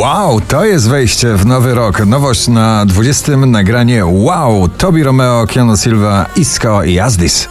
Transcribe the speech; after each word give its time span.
Wow, 0.00 0.40
to 0.40 0.64
jest 0.64 0.88
wejście 0.88 1.36
w 1.36 1.46
nowy 1.46 1.74
rok. 1.74 2.06
Nowość 2.06 2.48
na 2.48 2.86
20. 2.86 3.36
nagranie 3.36 4.06
Wow, 4.06 4.68
Tobi 4.68 5.02
Romeo, 5.02 5.46
Keanu 5.46 5.76
Silva, 5.76 6.26
Isco 6.36 6.82
i 6.82 6.98
Azdis. 6.98 7.48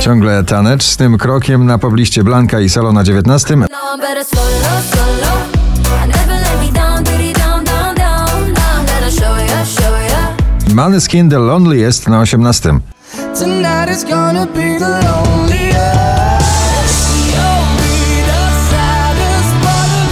Ciągle 0.00 0.44
tanecznym 0.44 1.18
krokiem 1.18 1.66
na 1.66 1.78
pobliście 1.78 2.24
Blanka 2.24 2.60
i 2.60 2.68
Salo 2.68 2.92
na 2.92 3.04
19. 3.04 3.56
No, 3.56 3.66
I'm 3.66 4.00
better 4.00 4.24
slow, 4.24 4.44
low, 4.44 4.82
slow, 4.90 5.06
low. 5.06 6.04
I 6.04 6.08
never 6.08 6.40
let 6.40 6.60
me 6.60 6.72
down, 6.72 7.04
diddy 7.04 7.32
down, 7.32 7.64
down, 7.64 7.96
down. 7.96 8.52
Now 8.52 8.80
I'm 8.80 8.86
gonna 8.86 9.10
show 9.10 9.54
ya, 9.54 9.64
show 9.64 9.94
ya. 10.08 10.74
Maneskin 10.74 11.30
The 11.30 11.38
Lonely 11.38 11.78
jest 11.78 12.08
na 12.08 12.20
18. 12.20 12.80
Tonight 13.38 13.90
is 13.90 14.04
gonna 14.04 14.46
be 14.46 14.78
the 14.78 14.88
loneliest. 14.88 15.74
You'll 17.26 17.66
be 17.82 18.22
the 18.30 18.44
saddest 18.70 19.52
part 19.62 19.90
of 20.00 20.06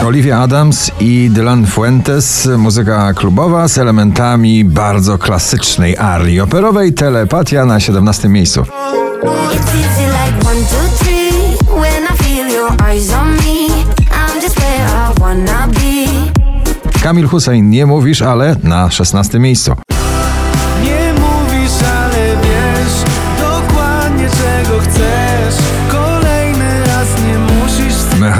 me, 0.00 0.06
Olivia 0.06 0.38
Adams 0.38 0.90
i 1.00 1.30
Dylan 1.30 1.66
Fuentes, 1.66 2.48
muzyka 2.58 3.12
klubowa 3.14 3.68
z 3.68 3.78
elementami 3.78 4.64
bardzo 4.64 5.18
klasycznej 5.18 5.96
arii 5.96 6.40
operowej, 6.40 6.92
telepatia 6.92 7.64
na 7.64 7.80
17 7.80 8.28
miejscu. 8.28 8.64
Kamil 17.02 17.28
Hussein, 17.28 17.70
nie 17.70 17.86
mówisz, 17.86 18.22
ale 18.22 18.56
na 18.62 18.90
16 18.90 19.38
miejscu. 19.38 19.87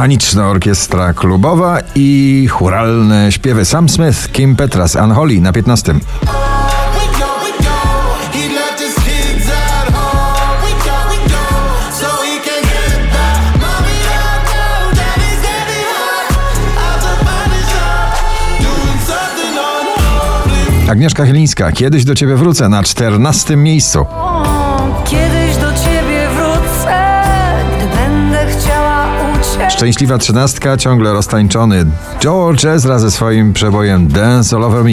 Mechaniczna 0.08 0.48
orkiestra 0.48 1.14
klubowa 1.14 1.78
i 1.94 2.46
churalne 2.50 3.32
śpiewy 3.32 3.64
Sam 3.64 3.88
Smith, 3.88 4.32
Kim 4.32 4.56
Petras, 4.56 4.96
Unholy 4.96 5.40
na 5.40 5.52
15. 5.52 5.94
We 5.94 6.00
go, 7.18 7.26
we 7.44 7.50
go. 7.64 7.78
He 8.32 8.48
left 8.54 8.80
his 8.80 8.94
kids 8.94 9.50
at 9.50 9.94
home. 9.94 10.64
We 10.64 10.70
go, 10.84 10.96
we 11.10 11.28
go. 11.28 11.44
So 12.00 12.06
he 12.24 12.38
can 12.40 12.62
get 12.62 13.12
back. 13.12 13.60
Mommy, 13.60 13.98
don't 14.08 14.44
know 14.44 14.94
daddy's 14.94 15.40
getting 15.42 15.86
hot. 15.92 16.32
Out 16.84 17.00
to 17.02 17.24
find 17.26 17.52
his 17.52 17.68
shop. 17.68 18.14
Doing 18.60 19.00
something 19.06 19.58
unholy. 19.58 20.90
Agnieszka 20.90 21.26
Chylińska, 21.26 21.72
kiedyś 21.72 22.04
do 22.04 22.14
ciebie 22.14 22.36
wrócę 22.36 22.68
na 22.68 22.82
14 22.82 23.56
miejscu. 23.56 24.06
Szczęśliwa 29.68 30.18
trzynastka, 30.18 30.76
ciągle 30.76 31.12
roztańczony 31.12 31.86
George 32.20 32.64
Ezra 32.64 32.98
ze 32.98 33.10
swoim 33.10 33.52
przebojem 33.52 34.08
Dance 34.08 34.56
All 34.56 34.64
Over 34.64 34.84
Me. 34.84 34.90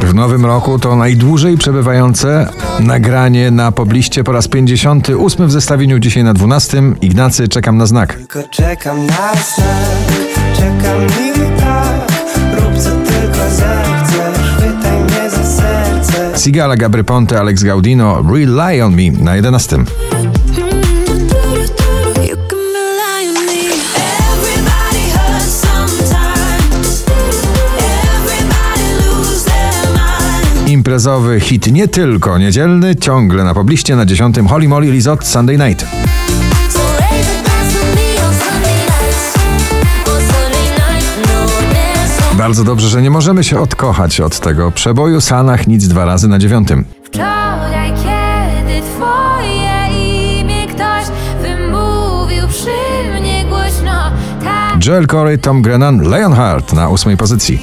W 0.00 0.14
nowym 0.14 0.46
roku 0.46 0.78
to 0.78 0.96
najdłużej 0.96 1.58
przebywające 1.58 2.48
nagranie 2.80 3.50
na 3.50 3.72
pobliście 3.72 4.24
po 4.24 4.32
raz 4.32 4.48
58 4.48 5.46
w 5.46 5.52
zestawieniu 5.52 5.98
dzisiaj 5.98 6.24
na 6.24 6.34
12. 6.34 6.82
Ignacy, 7.00 7.48
czekam 7.48 7.76
na 7.76 7.86
znak. 7.86 8.14
Tylko 8.14 8.42
czekam 8.48 9.06
na 9.06 9.32
znak, 9.34 9.78
czekam 10.56 11.06
i 11.06 11.13
Sigala, 16.44 16.76
Gabry 16.76 17.04
Ponte, 17.04 17.38
Alex 17.38 17.62
Gaudino, 17.62 18.22
Rely 18.22 18.82
on 18.82 18.94
Me 18.94 19.10
na 19.10 19.34
11. 19.36 19.86
You 22.20 22.36
can 22.36 22.58
rely 22.74 23.28
on 23.28 23.46
me. 23.46 23.72
Everybody 23.96 25.04
hurts 25.16 25.64
sometimes. 25.64 27.04
Everybody 28.20 28.88
lose 29.06 29.44
their 29.44 29.92
mind. 29.94 30.68
Imprezowy 30.68 31.40
hit 31.40 31.72
nie 31.72 31.88
tylko 31.88 32.38
niedzielny, 32.38 32.96
ciągle 32.96 33.44
na 33.44 33.54
pobliście 33.54 33.96
na 33.96 34.06
10. 34.06 34.36
Holly 34.48 34.68
Molly 34.68 34.90
Lizot 34.90 35.26
Sunday 35.26 35.58
Night. 35.58 35.84
Bardzo 42.44 42.64
dobrze, 42.64 42.88
że 42.88 43.02
nie 43.02 43.10
możemy 43.10 43.44
się 43.44 43.60
odkochać 43.60 44.20
od 44.20 44.40
tego 44.40 44.70
przeboju 44.70 45.20
Sanach 45.20 45.66
nic 45.66 45.88
dwa 45.88 46.04
razy 46.04 46.28
na 46.28 46.38
dziewiątym. 46.38 46.84
Wczoraj, 47.04 47.92
kiedy 47.92 48.82
twoje 48.82 49.88
imię 50.40 50.66
ktoś 50.66 51.04
wymówił 51.42 52.48
przy 52.48 53.18
mnie 53.20 53.44
głośno, 53.44 54.10
tak 54.44 54.86
Joel 54.86 55.06
Corey, 55.06 55.38
Tom 55.38 55.62
Grennan, 55.62 56.00
Leonhardt 56.00 56.72
na 56.72 56.88
ósmej 56.88 57.16
pozycji. 57.16 57.60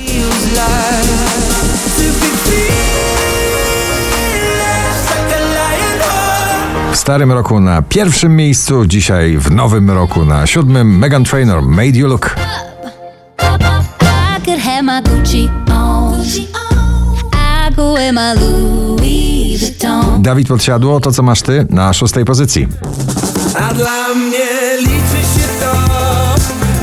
W 6.91 6.97
starym 6.97 7.31
roku 7.31 7.59
na 7.59 7.81
pierwszym 7.81 8.35
miejscu, 8.35 8.85
dzisiaj 8.85 9.37
w 9.37 9.51
nowym 9.51 9.91
roku 9.91 10.25
na 10.25 10.47
siódmym 10.47 10.97
Megan 10.97 11.23
Trainor, 11.23 11.61
Made 11.61 11.97
You 11.97 12.07
Look. 12.07 12.35
I 14.93 15.01
could 15.01 15.25
have 15.25 15.51
my 15.67 16.19
Gucci 16.19 16.47
on. 16.53 17.15
I 17.33 17.71
go 17.75 17.95
my 18.11 18.33
Louis 18.33 19.57
Vuitton. 19.57 20.21
Dawid 20.21 20.47
Podsiadło, 20.47 20.99
to 20.99 21.11
co 21.11 21.23
masz 21.23 21.41
ty 21.41 21.65
na 21.69 21.93
szóstej 21.93 22.25
pozycji. 22.25 22.67
A 23.55 23.73
dla 23.73 24.13
mnie 24.15 24.47
liczy 24.79 25.21
się 25.33 25.47
to, 25.59 25.71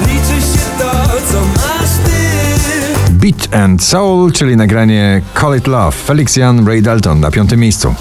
liczy 0.01 0.41
się 0.41 0.65
to, 0.79 0.91
co 1.33 1.41
masz 1.41 1.91
ty. 2.05 3.13
Beat 3.13 3.55
and 3.55 3.85
Soul, 3.85 4.33
czyli 4.33 4.57
nagranie 4.57 5.23
Call 5.41 5.57
It 5.57 5.67
Love, 5.67 5.93
Felix 5.93 6.37
Jan, 6.37 6.67
Ray 6.67 6.83
Dalton 6.83 7.21
na 7.21 7.31
piątym 7.31 7.61
miejscu. 7.61 7.95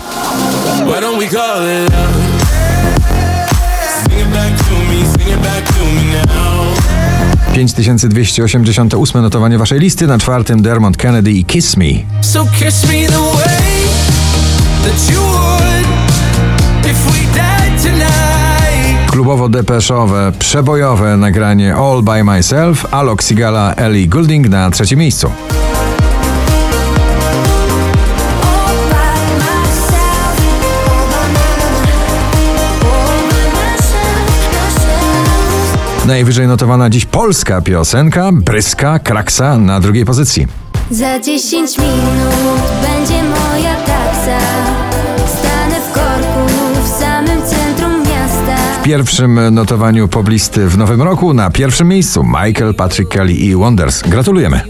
Why 0.85 1.01
don't 1.01 1.19
we 1.19 1.28
call 1.28 1.63
it 1.63 1.91
love? 1.91 2.13
Sing 4.03 4.22
it 4.22 4.28
back 4.34 4.57
to 4.57 4.73
me, 4.73 5.06
sing 5.17 5.29
it 5.29 5.41
back 5.41 5.66
to 5.67 5.85
me 5.85 6.22
now. 6.25 6.66
5288 7.57 9.22
notowanie 9.22 9.57
waszej 9.57 9.79
listy, 9.79 10.07
na 10.07 10.18
czwartym 10.18 10.62
Dermot 10.62 10.97
Kennedy 10.97 11.31
i 11.31 11.45
Kiss 11.45 11.78
Me. 11.78 11.85
So 12.22 12.45
kiss 12.59 12.84
me 12.84 13.07
the 13.07 13.19
way 13.19 13.88
that 14.84 15.12
you 15.12 15.22
would 15.22 15.88
if 16.91 17.06
we 17.06 17.38
died 17.38 17.84
tonight. 17.84 19.12
Klubowo-depeszowe, 19.12 20.31
przebojowe 20.40 21.17
nagranie 21.17 21.75
All 21.75 22.03
By 22.03 22.23
Myself, 22.23 22.94
Alok 22.94 23.23
Sigala, 23.23 23.73
Ellie 23.75 24.07
Goulding 24.07 24.50
na 24.50 24.72
trzecim 24.72 25.00
miejscu. 25.00 25.31
Najwyżej 36.07 36.47
notowana 36.47 36.90
dziś 36.90 37.06
polska 37.06 37.62
piosenka, 37.62 38.29
Bryska, 38.34 39.00
Kraksa 39.00 39.57
na 39.57 39.79
drugiej 39.79 40.06
pozycji. 40.06 40.47
Za 40.91 41.19
10 41.19 41.78
minut 41.78 42.62
będzie 42.81 43.23
moja 43.23 43.75
taksa. 43.75 44.40
Stanę 45.40 45.75
w 45.90 45.94
korku 45.94 46.53
w 46.84 46.88
samym 46.88 47.41
centrum 47.41 48.00
miasta. 48.00 48.57
W 48.81 48.84
pierwszym 48.84 49.40
notowaniu 49.56 50.07
poblisty 50.07 50.67
w 50.67 50.78
nowym 50.78 51.01
roku 51.01 51.34
na 51.34 51.49
pierwszym 51.49 51.87
miejscu 51.87 52.23
Michael, 52.23 52.73
Patrick 52.76 53.11
Kelly 53.11 53.34
i 53.34 53.55
Wonders. 53.55 54.02
Gratulujemy. 54.02 54.61